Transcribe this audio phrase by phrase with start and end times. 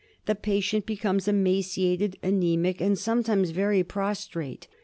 [0.25, 4.67] The patient becomes emaciated, anaemic, and sometimes very prostrate.